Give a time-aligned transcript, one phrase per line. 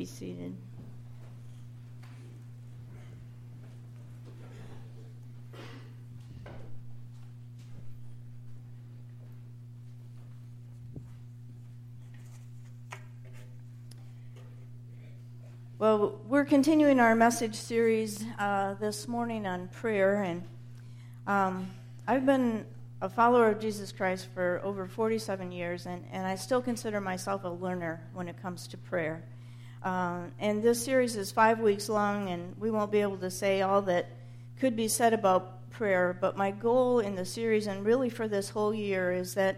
[0.00, 0.56] be seated.
[15.78, 20.42] Well, we're continuing our message series uh, this morning on prayer, and
[21.26, 21.70] um,
[22.06, 22.64] I've been
[23.02, 27.44] a follower of Jesus Christ for over 47 years, and, and I still consider myself
[27.44, 29.22] a learner when it comes to prayer.
[29.82, 33.62] Uh, and this series is five weeks long, and we won't be able to say
[33.62, 34.10] all that
[34.58, 36.16] could be said about prayer.
[36.20, 39.56] But my goal in the series, and really for this whole year, is that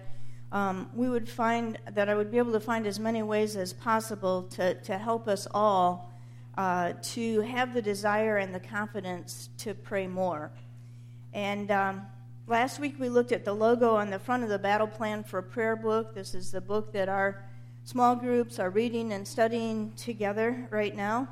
[0.52, 3.73] um, we would find that I would be able to find as many ways as
[3.73, 6.12] possible to, to help us all
[6.57, 10.52] uh, to have the desire and the confidence to pray more.
[11.32, 12.02] And um,
[12.46, 15.41] last week we looked at the logo on the front of the Battle Plan for
[15.41, 16.15] Prayer book.
[16.15, 17.43] This is the book that our
[17.84, 21.28] small groups are reading and studying together right now.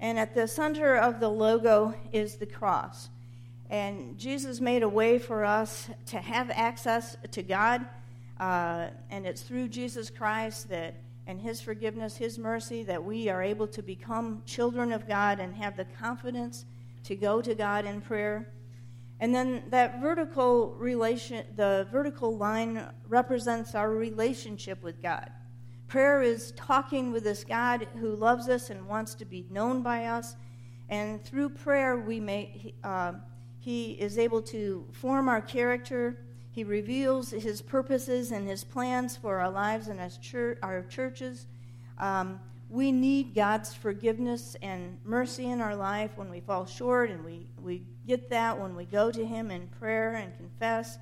[0.00, 3.08] And at the center of the logo is the cross.
[3.70, 7.86] And Jesus made a way for us to have access to God.
[8.38, 10.96] Uh, and it's through Jesus Christ that
[11.26, 15.54] and His forgiveness, His mercy, that we are able to become children of God and
[15.54, 16.66] have the confidence
[17.04, 18.52] to go to God in prayer.
[19.20, 25.30] And then that vertical relation, the vertical line represents our relationship with God.
[25.88, 30.06] Prayer is talking with this God who loves us and wants to be known by
[30.06, 30.36] us.
[30.88, 33.12] And through prayer, we may, uh,
[33.58, 36.18] He is able to form our character
[36.54, 40.20] he reveals his purposes and his plans for our lives and as
[40.62, 41.48] our churches.
[41.98, 42.38] Um,
[42.70, 47.48] we need God's forgiveness and mercy in our life when we fall short, and we,
[47.60, 50.98] we get that when we go to Him in prayer and confess.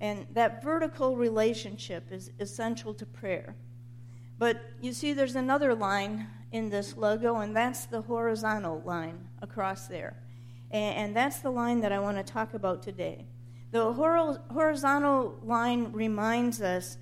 [0.00, 3.54] And that vertical relationship is essential to prayer.
[4.38, 9.86] But you see, there's another line in this logo, and that's the horizontal line across
[9.86, 10.16] there.
[10.70, 13.24] And, that's the line that I want to talk about today.
[13.70, 16.98] The horizontal line reminds us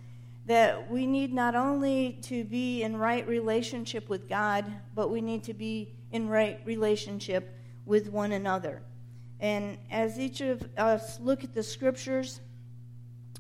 [0.47, 4.64] that we need not only to be in right relationship with God,
[4.94, 7.53] but we need to be in right relationship
[7.84, 8.82] with one another.
[9.41, 12.41] And as each of us look at the scriptures,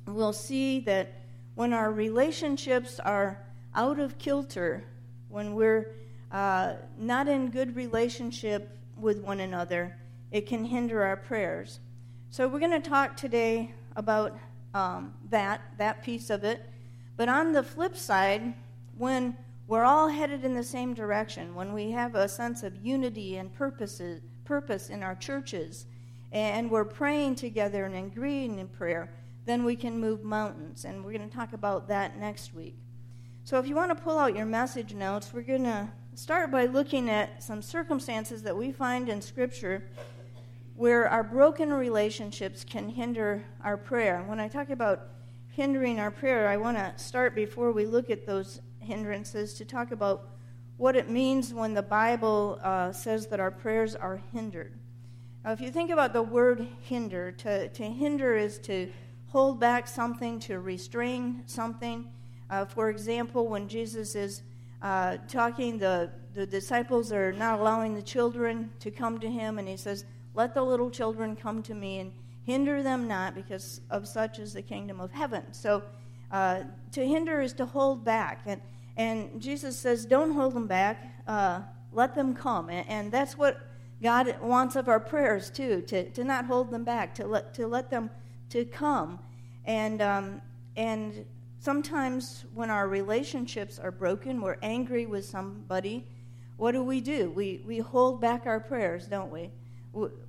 [0.06, 1.12] we'll see that
[1.54, 3.40] when our relationships are
[3.76, 4.82] out of kilter,
[5.28, 5.94] when we're
[6.32, 9.96] uh, not in good relationship with one another,
[10.32, 11.78] it can hinder our prayers.
[12.30, 14.36] So we're going to talk today about
[14.74, 16.64] um, that, that piece of it.
[17.16, 18.54] But on the flip side,
[18.96, 19.36] when
[19.68, 23.54] we're all headed in the same direction, when we have a sense of unity and
[23.54, 25.86] purposes, purpose in our churches,
[26.32, 29.10] and we're praying together and agreeing in prayer,
[29.44, 30.84] then we can move mountains.
[30.84, 32.76] And we're going to talk about that next week.
[33.46, 36.66] So if you want to pull out your message notes, we're going to start by
[36.66, 39.84] looking at some circumstances that we find in Scripture
[40.74, 44.24] where our broken relationships can hinder our prayer.
[44.26, 45.10] When I talk about
[45.46, 49.92] hindering our prayer, I want to start before we look at those hindrances to talk
[49.92, 50.28] about
[50.76, 54.76] what it means when the Bible uh, says that our prayers are hindered.
[55.44, 58.90] Now, if you think about the word hinder, to, to hinder is to
[59.28, 62.08] hold back something, to restrain something.
[62.48, 64.42] Uh, for example, when Jesus is
[64.82, 69.68] uh, talking, the, the disciples are not allowing the children to come to him, and
[69.68, 72.12] he says, let the little children come to me and
[72.44, 75.42] hinder them not, because of such is the kingdom of heaven.
[75.52, 75.82] So
[76.30, 76.62] uh,
[76.92, 78.42] to hinder is to hold back.
[78.46, 78.60] And,
[78.96, 82.68] and Jesus says, don't hold them back, uh, let them come.
[82.68, 83.60] And, and, that's what
[84.02, 87.66] God wants of our prayers, too, to, to not hold them back, to let, to
[87.66, 88.10] let them
[88.50, 89.18] to come.
[89.64, 90.42] And, um,
[90.76, 91.24] and
[91.66, 96.06] sometimes when our relationships are broken, we're angry with somebody,
[96.58, 97.28] what do we do?
[97.32, 99.50] We, we hold back our prayers, don't we?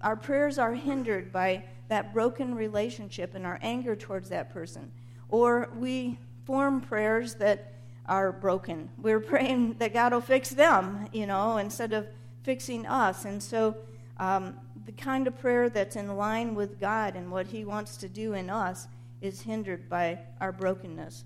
[0.01, 4.91] our prayers are hindered by that broken relationship and our anger towards that person.
[5.29, 7.73] Or we form prayers that
[8.07, 8.89] are broken.
[8.97, 12.07] We're praying that God will fix them, you know, instead of
[12.41, 13.25] fixing us.
[13.25, 13.77] And so
[14.17, 14.55] um,
[14.87, 18.33] the kind of prayer that's in line with God and what He wants to do
[18.33, 18.87] in us
[19.21, 21.25] is hindered by our brokenness.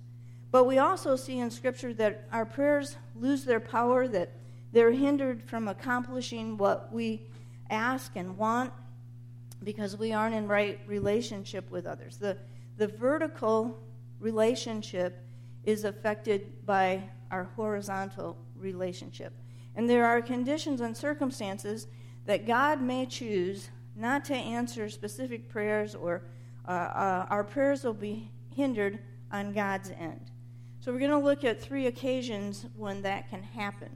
[0.52, 4.32] But we also see in Scripture that our prayers lose their power, that
[4.72, 7.28] they're hindered from accomplishing what we
[7.70, 8.72] ask and want
[9.64, 12.18] because we aren't in right relationship with others.
[12.18, 12.38] The,
[12.78, 13.78] the vertical
[14.20, 15.24] relationship
[15.64, 19.34] is affected by our horizontal relationship.
[19.76, 21.88] And there are conditions and circumstances
[22.26, 26.24] that God may choose not to answer specific prayers, or
[26.68, 29.00] uh, uh, our prayers will be hindered
[29.32, 30.32] on God's end.
[30.80, 33.90] So we're going to look at three occasions when that can happen.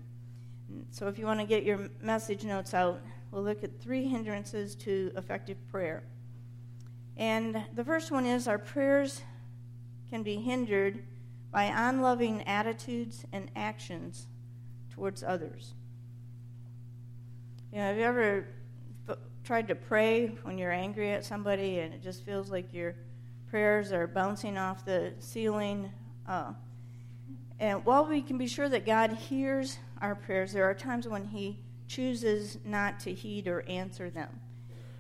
[0.92, 3.02] So if you want to get your message notes out,
[3.32, 6.04] we'll look at three hindrances to effective prayer.
[7.18, 9.22] And the first one is our prayers
[10.10, 11.04] can be hindered
[11.52, 14.28] by unloving attitudes and actions
[14.90, 15.74] towards others.
[17.72, 18.48] You know, have you ever
[19.46, 22.96] tried to pray when you're angry at somebody and it just feels like your
[23.48, 25.92] prayers are bouncing off the ceiling?
[26.28, 26.52] Uh,
[27.60, 31.26] and while we can be sure that God hears our prayers, there are times when
[31.26, 34.40] He chooses not to heed or answer them.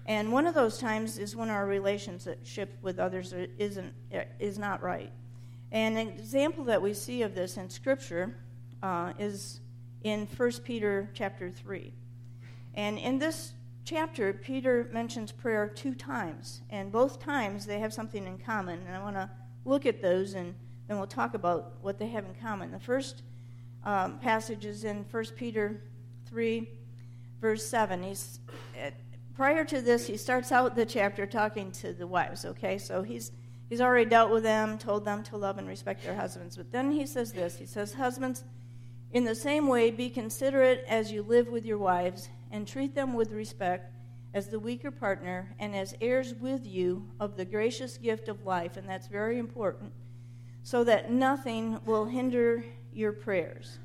[0.05, 3.93] And one of those times is when our relationship with others isn't,
[4.39, 5.11] is not right.
[5.71, 8.35] And an example that we see of this in Scripture
[8.83, 9.61] uh, is
[10.03, 11.91] in 1 Peter chapter 3.
[12.75, 13.53] And in this
[13.85, 16.61] chapter, Peter mentions prayer two times.
[16.69, 18.79] And both times they have something in common.
[18.85, 19.29] And I want to
[19.63, 20.55] look at those and
[20.87, 22.71] then we'll talk about what they have in common.
[22.71, 23.21] The first
[23.83, 25.81] um, passage is in 1 Peter
[26.27, 26.67] 3,
[27.39, 28.03] verse 7.
[28.03, 28.39] He's,
[28.83, 28.89] uh,
[29.35, 32.77] prior to this, he starts out the chapter talking to the wives, okay?
[32.77, 33.31] So he's,
[33.69, 36.57] he's already dealt with them, told them to love and respect their husbands.
[36.57, 38.43] But then he says this He says, Husbands,
[39.11, 43.13] in the same way, be considerate as you live with your wives, and treat them
[43.13, 43.91] with respect
[44.33, 48.77] as the weaker partner and as heirs with you of the gracious gift of life.
[48.77, 49.91] And that's very important
[50.63, 52.63] so that nothing will hinder
[52.93, 53.77] your prayers.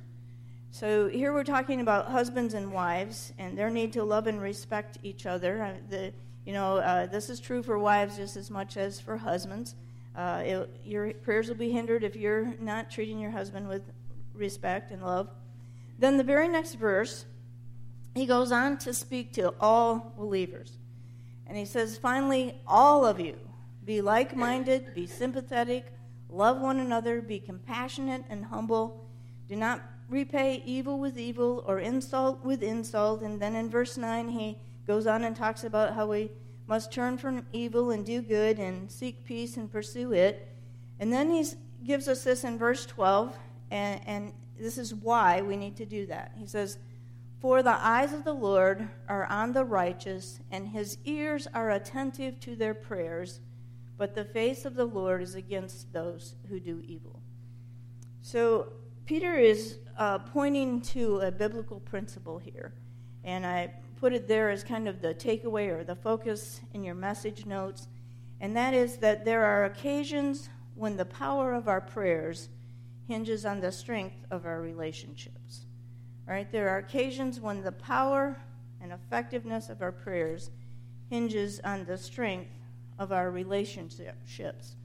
[0.71, 4.99] So here we're talking about husbands and wives and their need to love and respect
[5.03, 5.63] each other.
[5.63, 6.13] Uh, the,
[6.47, 9.75] you know, uh, this is true for wives just as much as for husbands.
[10.17, 13.83] Uh, it, your prayers will be hindered if you're not treating your husband with
[14.33, 15.29] respect and love.
[15.99, 17.27] Then the very next verse,
[18.15, 20.79] he goes on to speak to all believers.
[21.47, 23.37] And he says, finally, all of you,
[23.85, 25.93] be like minded, be sympathetic
[26.33, 29.05] Love one another, be compassionate and humble.
[29.49, 33.23] Do not repay evil with evil or insult with insult.
[33.23, 36.31] And then in verse 9, he goes on and talks about how we
[36.67, 40.49] must turn from evil and do good and seek peace and pursue it.
[41.01, 41.45] And then he
[41.85, 43.37] gives us this in verse 12,
[43.73, 46.33] and, and this is why we need to do that.
[46.37, 46.79] He says,
[47.41, 52.39] For the eyes of the Lord are on the righteous, and his ears are attentive
[52.41, 53.41] to their prayers
[54.01, 57.21] but the face of the Lord is against those who do evil.
[58.23, 58.73] So,
[59.05, 62.73] Peter is uh, pointing to a biblical principle here,
[63.25, 66.95] and I put it there as kind of the takeaway or the focus in your
[66.95, 67.89] message notes,
[68.41, 72.49] and that is that there are occasions when the power of our prayers
[73.07, 75.67] hinges on the strength of our relationships.
[76.53, 78.37] There are occasions when the power
[78.81, 80.50] and effectiveness of our prayers
[81.09, 82.53] hinges on the strength
[83.00, 84.77] of our relationships.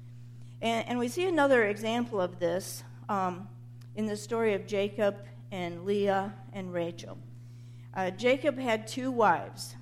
[0.60, 3.48] And, and we see another example of this um,
[3.96, 5.18] in the story of Jacob
[5.52, 7.16] and Leah and Rachel.
[7.94, 9.76] Uh, Jacob had two wives.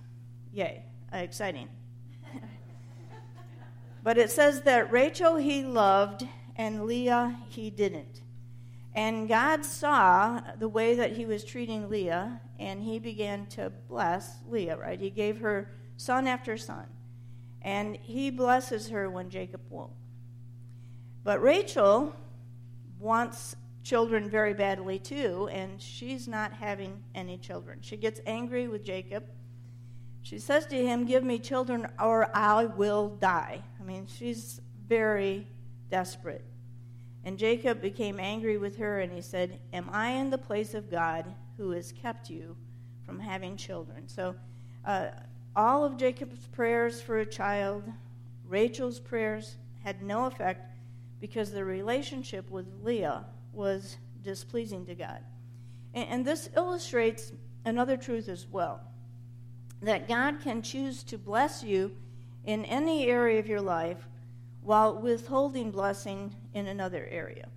[0.52, 0.84] Yay,
[1.14, 1.70] uh, exciting.
[4.04, 6.28] but it says that Rachel he loved
[6.58, 8.23] and Leah he didn't.
[8.96, 14.38] And God saw the way that he was treating Leah, and he began to bless
[14.48, 15.00] Leah, right?
[15.00, 16.86] He gave her son after son.
[17.62, 19.94] And he blesses her when Jacob won't.
[21.24, 22.14] But Rachel
[23.00, 27.80] wants children very badly too, and she's not having any children.
[27.82, 29.24] She gets angry with Jacob.
[30.22, 33.62] She says to him, Give me children or I will die.
[33.80, 35.48] I mean, she's very
[35.90, 36.46] desperate.
[37.26, 40.92] And Jacob became angry with her, and he said, Am I in the place of
[40.92, 41.26] God
[41.58, 42.56] who has kept you
[43.06, 44.08] from having children?
[44.08, 44.36] So,
[44.86, 45.08] uh,
[45.56, 47.84] all of Jacob's prayers for a child,
[48.46, 50.72] Rachel's prayers, had no effect
[51.22, 55.20] because the relationship with Leah was displeasing to God.
[55.94, 57.32] And, and this illustrates
[57.66, 58.82] another truth as well
[59.82, 61.92] that God can choose to bless you
[62.46, 64.08] in any area of your life
[64.62, 67.48] while withholding blessing in another area.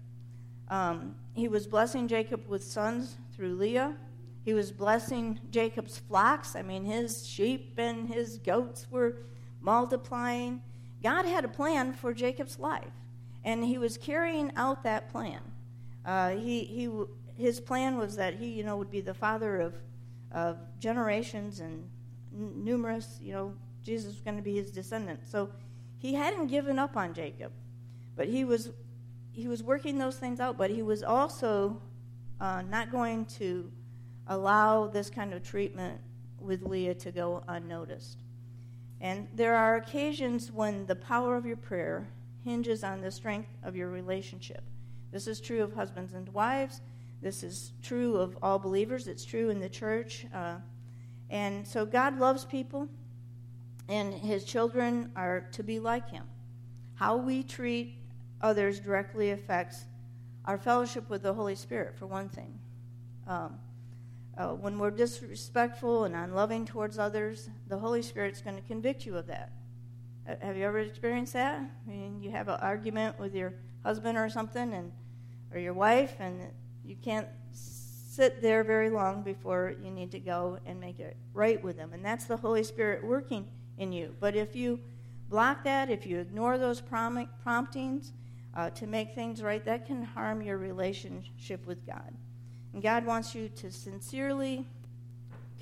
[0.69, 3.97] Um, he was blessing Jacob with sons through Leah.
[4.45, 6.57] He was blessing Jacob's flocks.
[6.57, 9.19] I mean, his sheep and his goats were
[9.61, 10.63] multiplying.
[11.03, 12.93] God had a plan for Jacob's life,
[13.45, 15.41] and he was carrying out that plan.
[16.05, 16.91] Uh, he, he,
[17.37, 19.75] his plan was that he, you know, would be the father of,
[20.33, 21.89] of generations and
[22.33, 25.21] n- numerous, you know, Jesus was going to be his descendant.
[25.29, 25.51] So
[25.99, 27.53] he hadn't given up on Jacob,
[28.17, 28.71] but he was,
[29.37, 31.79] he was working those things out, but he was also
[32.41, 33.71] uh, not going to
[34.29, 36.01] allow this kind of treatment
[36.41, 38.17] with Leah to go unnoticed.
[39.03, 42.09] And there are occasions when the power of your prayer
[42.45, 44.63] hinges on the strength of your relationship.
[45.13, 46.81] This is true of husbands and wives.
[47.21, 50.27] This is true of all believers, it's true in the church.
[50.33, 50.57] Uh,
[51.29, 52.89] and so God loves people,
[53.89, 56.25] and his children are to be like him.
[56.95, 57.99] How we treat
[58.41, 59.85] others directly affects
[60.45, 62.59] our fellowship with the Holy Spirit, for one thing.
[63.27, 63.59] Um,
[64.39, 69.17] uh, when we're disrespectful and unloving towards others, the Holy Spirit's going to convict you
[69.17, 69.53] of that.
[70.29, 71.59] Uh, have you ever experienced that?
[71.59, 74.93] I mean, you have an argument with your husband or something, and
[75.53, 76.41] or your wife, and
[76.85, 81.63] you can't sit there very long before you need to go and make it right
[81.63, 81.93] with them.
[81.93, 83.47] And that's the Holy Spirit working
[83.79, 84.15] in you.
[84.21, 84.81] But if you
[85.29, 88.13] block that, if you ignore those prom- promptings
[88.57, 92.13] uh, to make things right, that can harm your relationship with God.
[92.73, 94.67] And God wants you to sincerely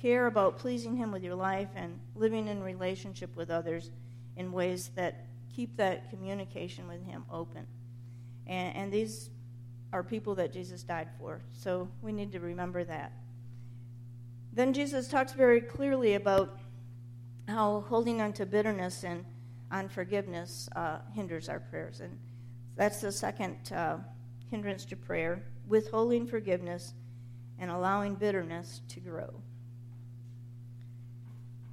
[0.01, 3.91] care about pleasing Him with your life and living in relationship with others
[4.37, 7.67] in ways that keep that communication with Him open.
[8.47, 9.29] And, and these
[9.91, 11.41] are people that Jesus died for.
[11.51, 13.11] So we need to remember that.
[14.53, 16.57] Then Jesus talks very clearly about
[17.47, 19.25] how holding on to bitterness and
[19.69, 21.99] unforgiveness uh, hinders our prayers.
[21.99, 22.17] And
[22.75, 23.97] that's the second uh,
[24.49, 26.93] hindrance to prayer withholding forgiveness
[27.59, 29.33] and allowing bitterness to grow.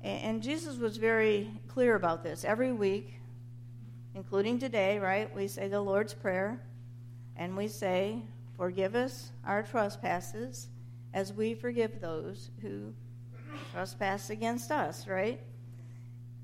[0.03, 2.45] And, and Jesus was very clear about this.
[2.45, 3.15] Every week,
[4.15, 6.61] including today, right, we say the Lord's Prayer
[7.37, 8.23] and we say,
[8.57, 10.69] Forgive us our trespasses
[11.15, 12.93] as we forgive those who
[13.73, 15.41] trespass against us, right?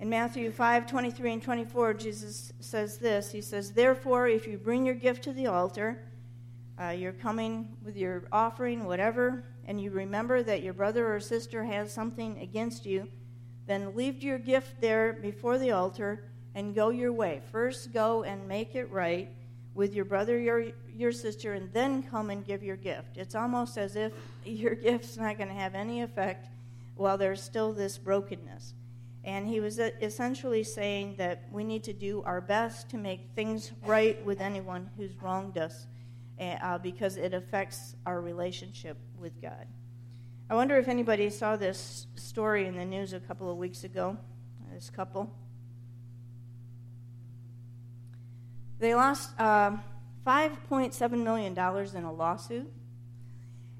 [0.00, 4.86] In Matthew 5 23 and 24, Jesus says this He says, Therefore, if you bring
[4.86, 6.04] your gift to the altar,
[6.80, 11.64] uh, you're coming with your offering, whatever, and you remember that your brother or sister
[11.64, 13.08] has something against you,
[13.66, 16.24] then leave your gift there before the altar
[16.54, 17.42] and go your way.
[17.50, 19.28] First, go and make it right
[19.74, 23.16] with your brother, your, your sister, and then come and give your gift.
[23.16, 24.12] It's almost as if
[24.44, 26.48] your gift's not going to have any effect
[26.94, 28.74] while there's still this brokenness.
[29.24, 33.72] And he was essentially saying that we need to do our best to make things
[33.84, 35.86] right with anyone who's wronged us
[36.38, 39.66] eh, uh, because it affects our relationship with God.
[40.48, 44.16] I wonder if anybody saw this story in the news a couple of weeks ago.
[44.72, 45.30] This couple.
[48.78, 49.76] They lost uh,
[50.26, 52.70] $5.7 million in a lawsuit.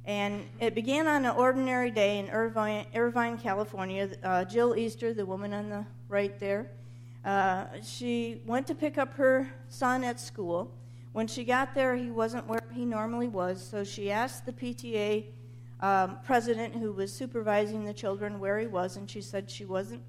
[0.09, 4.09] And it began on an ordinary day in Irvine, Irvine California.
[4.25, 6.71] Uh, Jill Easter, the woman on the right there,
[7.27, 10.73] uh, she went to pick up her son at school.
[11.13, 15.27] When she got there, he wasn't where he normally was, so she asked the PTA
[15.81, 20.03] um, president who was supervising the children where he was, and she said she wasn't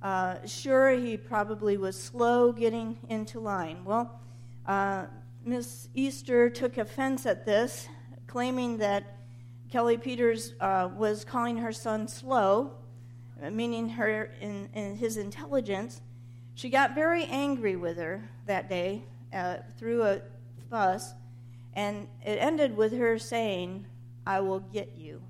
[0.00, 0.92] uh, sure.
[0.92, 3.84] He probably was slow getting into line.
[3.84, 4.18] Well,
[4.64, 5.04] uh,
[5.44, 7.86] Miss Easter took offense at this,
[8.26, 9.18] claiming that
[9.72, 12.72] Kelly Peters uh, was calling her son slow,
[13.50, 16.02] meaning her in, in, his intelligence.
[16.54, 19.02] She got very angry with her that day
[19.32, 20.20] uh, through a
[20.68, 21.14] fuss,
[21.72, 23.86] and it ended with her saying,
[24.26, 25.22] I will get you.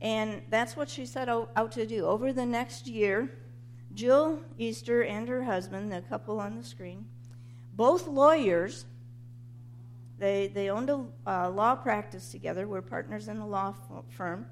[0.00, 2.06] And that's what she set out to do.
[2.06, 3.28] Over the next year,
[3.92, 7.06] Jill Easter and her husband, the couple on the screen,
[7.74, 8.84] both lawyers.
[10.22, 13.74] They, they owned a uh, law practice together, were partners in a law
[14.08, 14.46] firm.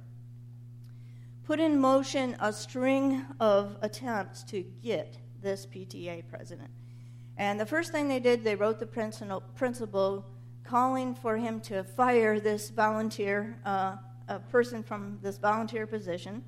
[1.45, 6.71] Put in motion a string of attempts to get this PTA president.
[7.37, 10.27] And the first thing they did, they wrote the principal
[10.65, 13.95] calling for him to fire this volunteer, uh,
[14.27, 16.43] a person from this volunteer position.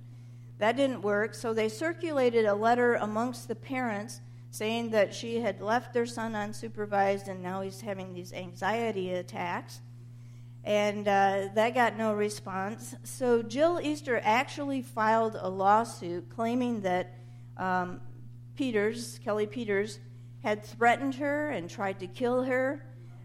[0.59, 4.21] That didn't work, so they circulated a letter amongst the parents
[4.53, 9.81] saying that she had left their son unsupervised and now he's having these anxiety attacks.
[10.63, 12.95] And uh, that got no response.
[13.03, 17.15] So Jill Easter actually filed a lawsuit claiming that
[17.57, 18.03] um,
[18.55, 19.99] Peters, Kelly Peters,
[20.43, 22.85] had threatened her and tried to kill her.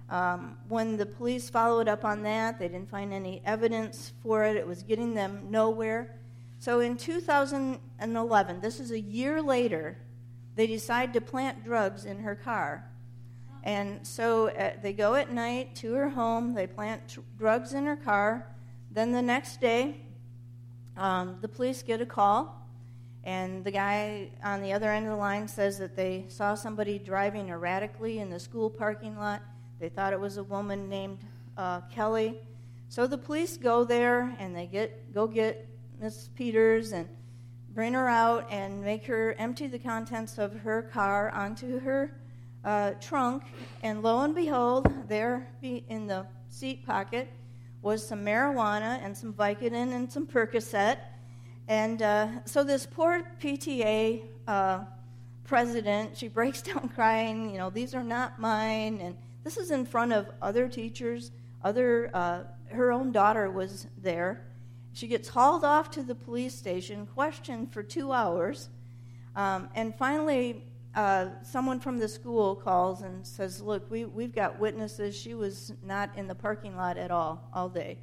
[0.10, 4.56] Um, when the police followed up on that, they didn't find any evidence for it.
[4.56, 6.16] It was getting them nowhere.
[6.58, 9.98] So in 2011, this is a year later,
[10.58, 12.84] they decide to plant drugs in her car.
[13.64, 17.86] And so uh, they go at night to her home, they plant t- drugs in
[17.86, 18.48] her car.
[18.90, 19.98] Then the next day,
[20.98, 22.68] um, the police get a call,
[23.24, 26.98] and the guy on the other end of the line says that they saw somebody
[26.98, 29.44] driving erratically in the school parking lot.
[29.80, 31.20] They thought it was a woman named
[31.56, 32.40] uh, Kelly.
[32.90, 35.68] So the police go there and they get go get
[36.00, 37.08] Miss Peters and
[37.78, 42.12] bring her out and make her empty the contents of her car onto her
[42.66, 43.44] uh, trunk.
[43.84, 47.28] And lo and behold, there in the seat pocket
[47.84, 50.98] was some marijuana and some Vicodin and some Percocet.
[51.68, 54.80] And uh, so this poor PTA uh,
[55.44, 59.02] president, she breaks down crying, you know, these are not mine.
[59.04, 61.30] And this is in front of other teachers,
[61.64, 62.40] other, uh,
[62.72, 64.48] her own daughter was there.
[64.98, 68.68] She gets hauled off to the police station, questioned for two hours,
[69.36, 70.64] um, and finally,
[70.96, 75.16] uh, someone from the school calls and says, Look, we, we've got witnesses.
[75.16, 78.00] She was not in the parking lot at all, all day,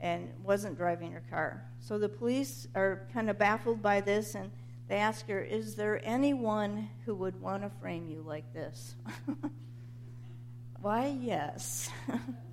[0.00, 1.64] and wasn't driving her car.
[1.78, 4.50] So the police are kind of baffled by this, and
[4.88, 8.96] they ask her, Is there anyone who would want to frame you like this?
[10.80, 11.90] Why, yes.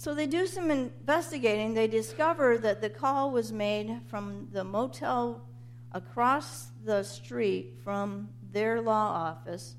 [0.00, 1.74] so they do some investigating.
[1.74, 5.42] They discover that the call was made from the motel
[5.92, 9.76] across the street from their law office.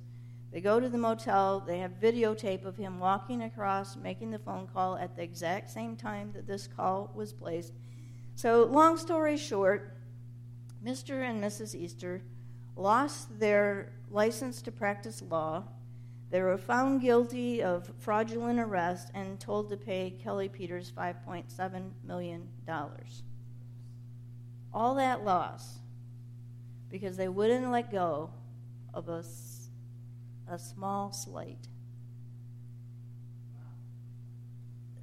[0.54, 4.68] They go to the motel, they have videotape of him walking across, making the phone
[4.72, 7.74] call at the exact same time that this call was placed.
[8.36, 9.98] So, long story short,
[10.86, 11.28] Mr.
[11.28, 11.74] and Mrs.
[11.74, 12.22] Easter
[12.76, 15.64] lost their license to practice law.
[16.32, 22.48] They were found guilty of fraudulent arrest and told to pay Kelly Peters $5.7 million.
[24.74, 25.80] All that loss
[26.90, 28.30] because they wouldn't let go
[28.94, 29.24] of a,
[30.50, 31.68] a small slight.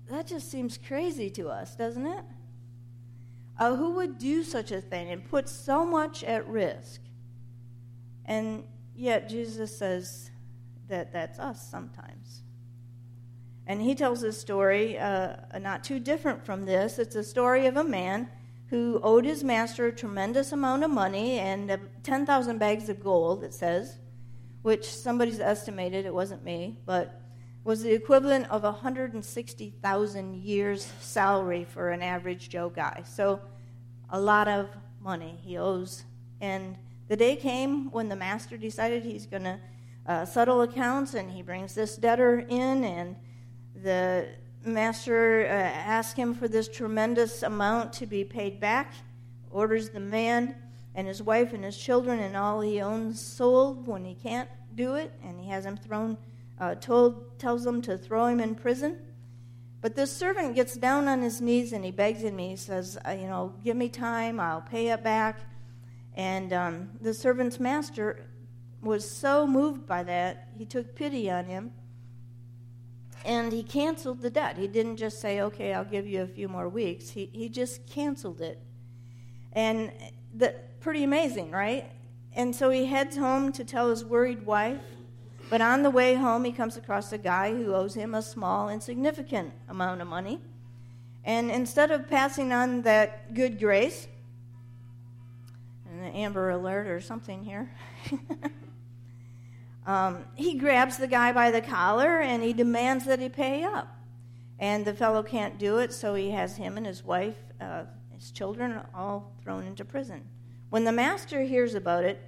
[0.08, 2.24] That just seems crazy to us, doesn't it?
[3.58, 7.02] Uh, who would do such a thing and put so much at risk?
[8.24, 10.30] And yet, Jesus says
[10.88, 12.42] that that's us sometimes.
[13.66, 16.98] And he tells a story uh, not too different from this.
[16.98, 18.28] It's a story of a man
[18.70, 23.54] who owed his master a tremendous amount of money and 10,000 bags of gold, it
[23.54, 23.98] says,
[24.62, 27.20] which somebody's estimated, it wasn't me, but
[27.64, 33.02] was the equivalent of 160,000 years' salary for an average Joe guy.
[33.06, 33.40] So
[34.10, 34.68] a lot of
[35.02, 36.04] money he owes.
[36.40, 36.76] And
[37.08, 39.58] the day came when the master decided he's going to
[40.08, 43.14] uh, settle accounts, and he brings this debtor in, and
[43.82, 44.26] the
[44.64, 48.94] master uh, asks him for this tremendous amount to be paid back,
[49.50, 50.56] orders the man
[50.94, 54.94] and his wife and his children and all he owns sold when he can't do
[54.94, 56.16] it, and he has him thrown,
[56.58, 58.98] uh, told, tells them to throw him in prison.
[59.80, 62.38] But this servant gets down on his knees and he begs him.
[62.38, 65.38] He says, uh, You know, give me time, I'll pay it back.
[66.14, 68.26] And um, the servant's master
[68.82, 71.72] was so moved by that, he took pity on him
[73.24, 74.56] and he canceled the debt.
[74.56, 77.10] He didn't just say, okay, I'll give you a few more weeks.
[77.10, 78.60] He, he just canceled it.
[79.52, 79.92] And
[80.34, 81.90] that pretty amazing, right?
[82.34, 84.80] And so he heads home to tell his worried wife.
[85.50, 88.68] But on the way home, he comes across a guy who owes him a small,
[88.68, 90.40] insignificant amount of money.
[91.24, 94.06] And instead of passing on that good grace,
[95.90, 97.70] an Amber Alert or something here,
[99.88, 103.88] Um, he grabs the guy by the collar and he demands that he pay up.
[104.58, 108.30] And the fellow can't do it, so he has him and his wife, uh, his
[108.30, 110.28] children, all thrown into prison.
[110.68, 112.20] When the master hears about it,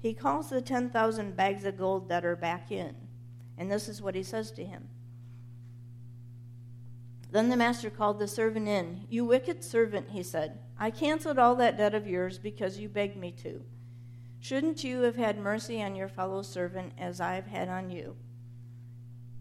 [0.00, 2.94] he calls the 10,000 bags of gold debtor back in.
[3.56, 4.88] And this is what he says to him.
[7.32, 9.06] Then the master called the servant in.
[9.10, 10.60] You wicked servant, he said.
[10.78, 13.64] I canceled all that debt of yours because you begged me to.
[14.40, 18.16] Shouldn't you have had mercy on your fellow servant as I've had on you?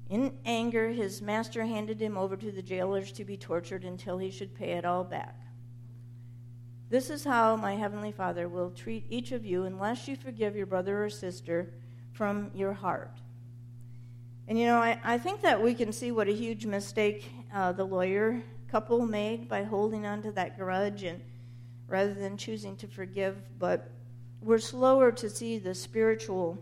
[0.10, 4.32] In anger, his master handed him over to the jailers to be tortured until he
[4.32, 5.36] should pay it all back.
[6.90, 10.66] This is how my heavenly Father will treat each of you unless you forgive your
[10.66, 11.74] brother or sister
[12.14, 13.20] from your heart.
[14.48, 17.74] And you know, I, I think that we can see what a huge mistake uh,
[17.74, 21.22] the lawyer couple made by holding on to that grudge and
[21.88, 23.36] rather than choosing to forgive.
[23.60, 23.92] But
[24.42, 26.58] we're slower to see the spiritual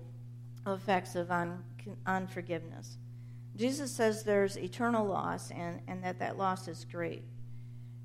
[0.67, 1.63] effects of un,
[2.05, 2.97] unforgiveness.
[3.55, 7.23] Jesus says there's eternal loss and, and that that loss is great.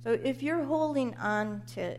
[0.04, 1.98] So if you're holding on to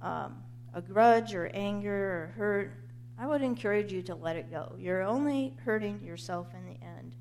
[0.00, 0.42] um,
[0.74, 2.72] a grudge or anger or hurt,
[3.18, 4.74] I would encourage you to let it go.
[4.78, 7.16] You're only hurting yourself in the end.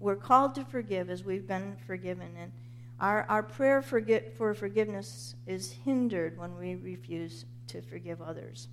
[0.00, 2.28] We're called to forgive as we've been forgiven.
[2.38, 2.52] And
[3.00, 4.04] our, our prayer for,
[4.36, 8.68] for forgiveness is hindered when we refuse to forgive others.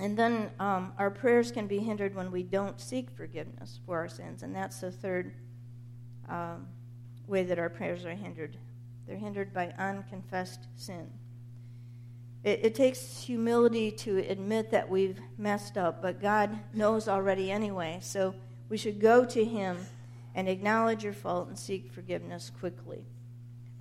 [0.00, 4.08] And then um, our prayers can be hindered when we don't seek forgiveness for our
[4.08, 4.42] sins.
[4.42, 5.34] And that's the third
[6.28, 6.68] um,
[7.26, 8.56] way that our prayers are hindered.
[9.06, 11.10] They're hindered by unconfessed sin.
[12.44, 17.98] It, it takes humility to admit that we've messed up, but God knows already anyway.
[18.00, 18.34] So
[18.68, 19.78] we should go to Him
[20.34, 23.04] and acknowledge your fault and seek forgiveness quickly.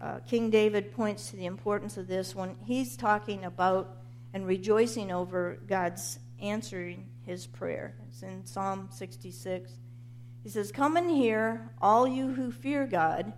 [0.02, 3.98] uh, King David points to the importance of this when he's talking about
[4.34, 7.96] and rejoicing over God's answering his prayer.
[8.08, 9.72] It's in Psalm 66.
[10.44, 13.34] He says, Come and hear, all you who fear God.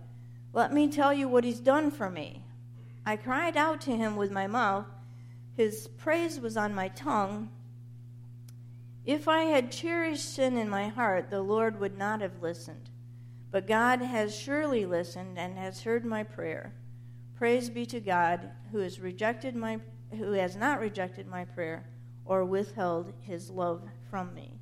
[0.52, 2.44] Let me tell you what he's done for me.
[3.06, 4.86] I cried out to him with my mouth.
[5.56, 7.50] His praise was on my tongue.
[9.04, 12.90] If I had cherished sin in my heart, the Lord would not have listened.
[13.50, 16.74] But God has surely listened and has heard my prayer.
[17.34, 19.80] Praise be to God who has rejected my
[20.16, 21.84] who has not rejected my prayer
[22.24, 24.60] or withheld his love from me.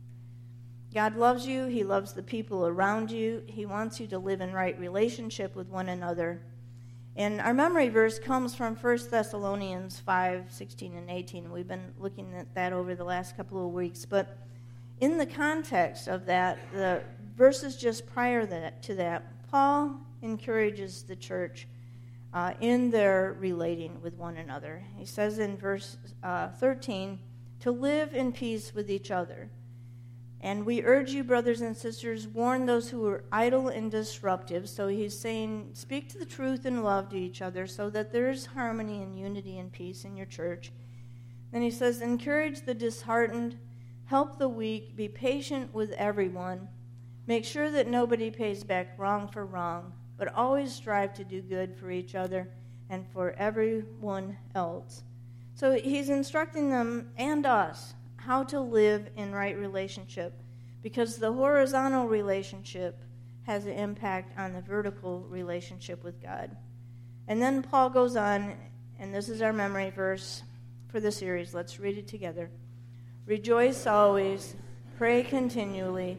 [0.93, 3.43] God loves you, he loves the people around you.
[3.47, 6.41] He wants you to live in right relationship with one another.
[7.15, 11.51] And our memory verse comes from 1 Thessalonians 5 16 and 18.
[11.51, 14.07] We've been looking at that over the last couple of weeks.
[14.07, 14.39] But
[15.01, 17.03] in the context of that, the
[17.37, 18.47] verses just prior
[18.83, 21.67] to that, Paul encourages the church
[22.33, 24.85] uh, in their relating with one another.
[24.97, 27.19] He says in verse uh, 13
[27.61, 29.51] to live in peace with each other.
[30.41, 34.69] And we urge you, brothers and sisters, warn those who are idle and disruptive.
[34.69, 38.31] So he's saying, speak to the truth and love to each other so that there
[38.31, 40.71] is harmony and unity and peace in your church.
[41.51, 43.59] Then he says, encourage the disheartened,
[44.05, 46.69] help the weak, be patient with everyone.
[47.27, 51.75] Make sure that nobody pays back wrong for wrong, but always strive to do good
[51.75, 52.49] for each other
[52.91, 55.05] and for everyone else.
[55.55, 60.43] So he's instructing them and us how to live in right relationship
[60.83, 63.03] because the horizontal relationship
[63.45, 66.55] has an impact on the vertical relationship with God.
[67.27, 68.55] And then Paul goes on,
[68.99, 70.43] and this is our memory verse
[70.89, 71.55] for the series.
[71.55, 72.51] Let's read it together.
[73.27, 74.55] Rejoice always,
[74.97, 76.19] pray continually,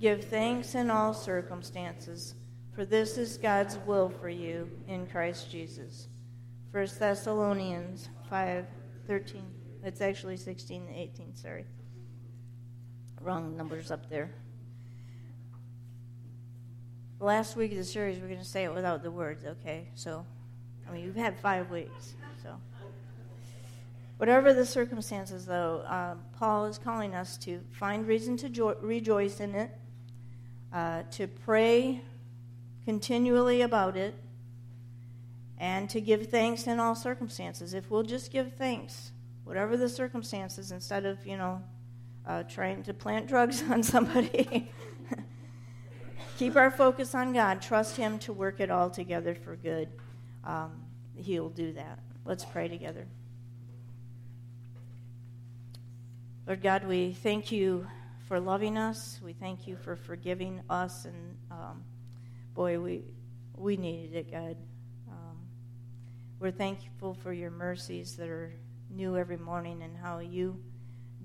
[0.00, 2.34] give thanks in all circumstances,
[2.76, 6.08] for this is God's will for you in Christ Jesus.
[6.72, 8.66] 1 Thessalonians 5
[9.06, 9.42] 13.
[9.82, 11.64] It's actually 16 and 18, sorry.
[13.22, 14.30] Wrong numbers up there.
[17.18, 19.88] Last week of the series, we're going to say it without the words, okay?
[19.94, 20.26] So,
[20.86, 22.56] I mean, you've had five weeks, so.
[24.18, 29.40] Whatever the circumstances, though, uh, Paul is calling us to find reason to jo- rejoice
[29.40, 29.70] in it,
[30.74, 32.02] uh, to pray
[32.86, 34.14] continually about it,
[35.58, 37.74] and to give thanks in all circumstances.
[37.74, 39.10] If we'll just give thanks
[39.44, 41.62] whatever the circumstances, instead of, you know,
[42.26, 44.70] uh, trying to plant drugs on somebody.
[46.38, 47.60] Keep our focus on God.
[47.60, 49.88] Trust Him to work it all together for good.
[50.44, 50.82] Um,
[51.16, 51.98] he'll do that.
[52.24, 53.06] Let's pray together.
[56.46, 57.86] Lord God, we thank you
[58.28, 59.18] for loving us.
[59.24, 61.04] We thank you for forgiving us.
[61.04, 61.82] And um,
[62.56, 63.02] boy, we,
[63.54, 64.56] we needed it, God.
[65.10, 65.36] Um,
[66.40, 68.50] we're thankful for your mercies that are
[68.90, 70.58] new every morning and how you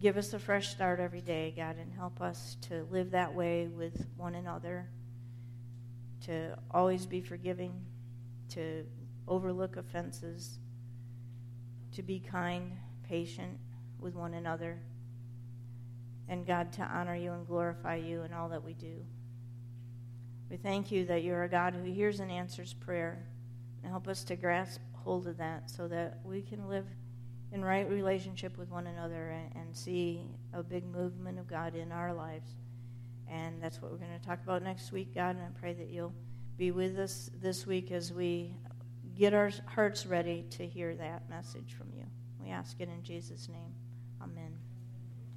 [0.02, 3.68] give us a fresh start every day, God, and help us to live that way
[3.68, 4.90] with one another,
[6.26, 7.82] to always be forgiving,
[8.50, 8.86] to
[9.26, 10.60] overlook offenses,
[11.94, 12.74] to be kind,
[13.08, 13.58] patient
[14.02, 14.80] with one another,
[16.28, 19.06] and God, to honor you and glorify you in all that we do.
[20.52, 23.26] We thank you that you're a God who hears and answers prayer.
[23.84, 26.86] And help us to grasp hold of that so that we can live
[27.54, 31.92] in right relationship with one another and, and see a big movement of God in
[31.94, 32.52] our lives.
[33.30, 35.38] And that's what we're going to talk about next week, God.
[35.38, 36.14] And I pray that you'll
[36.58, 38.54] be with us this week as we
[39.16, 42.04] get our hearts ready to hear that message from you.
[42.44, 43.74] We ask it in Jesus' name.